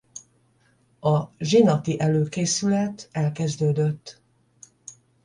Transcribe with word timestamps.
A 0.99 1.29
zsinati 1.39 1.99
előkészület 1.99 3.09
elkezdődött. 3.11 4.21